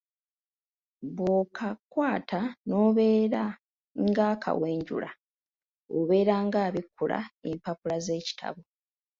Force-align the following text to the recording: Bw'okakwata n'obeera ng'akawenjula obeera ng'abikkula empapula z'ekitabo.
Bw'okakwata 1.15 2.41
n'obeera 2.67 3.43
ng'akawenjula 4.05 5.09
obeera 5.97 6.35
ng'abikkula 6.45 7.19
empapula 7.49 7.97
z'ekitabo. 8.05 8.61